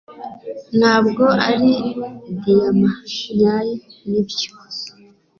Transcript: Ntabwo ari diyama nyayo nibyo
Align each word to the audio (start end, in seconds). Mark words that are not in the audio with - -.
Ntabwo 0.79 1.23
ari 1.49 1.71
diyama 2.41 2.91
nyayo 3.37 3.75
nibyo 4.09 4.49